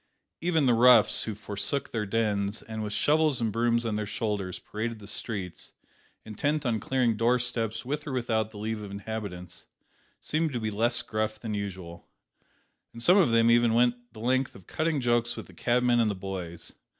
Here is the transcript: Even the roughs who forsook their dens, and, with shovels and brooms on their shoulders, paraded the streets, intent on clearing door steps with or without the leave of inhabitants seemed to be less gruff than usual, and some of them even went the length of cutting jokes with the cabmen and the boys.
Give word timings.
Even 0.39 0.65
the 0.65 0.73
roughs 0.73 1.25
who 1.25 1.35
forsook 1.35 1.91
their 1.91 2.07
dens, 2.07 2.63
and, 2.63 2.81
with 2.81 2.91
shovels 2.91 3.39
and 3.39 3.51
brooms 3.51 3.85
on 3.85 3.97
their 3.97 4.07
shoulders, 4.07 4.57
paraded 4.57 4.97
the 4.97 5.05
streets, 5.07 5.73
intent 6.25 6.65
on 6.65 6.79
clearing 6.79 7.15
door 7.15 7.37
steps 7.37 7.85
with 7.85 8.07
or 8.07 8.11
without 8.11 8.49
the 8.49 8.57
leave 8.57 8.81
of 8.81 8.89
inhabitants 8.89 9.67
seemed 10.19 10.53
to 10.53 10.59
be 10.59 10.71
less 10.71 11.03
gruff 11.03 11.39
than 11.39 11.53
usual, 11.53 12.07
and 12.93 13.03
some 13.03 13.17
of 13.17 13.29
them 13.29 13.51
even 13.51 13.75
went 13.75 14.11
the 14.11 14.19
length 14.19 14.55
of 14.55 14.65
cutting 14.65 15.01
jokes 15.01 15.37
with 15.37 15.45
the 15.45 15.53
cabmen 15.53 15.99
and 15.99 16.09
the 16.09 16.15
boys. 16.15 16.73